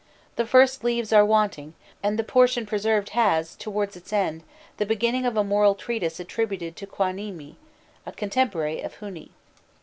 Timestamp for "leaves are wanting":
0.83-1.75